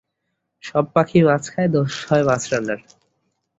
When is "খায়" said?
1.51-1.69